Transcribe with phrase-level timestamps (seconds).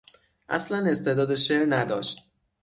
[0.49, 2.31] اصلا استعداد شعر نداشت.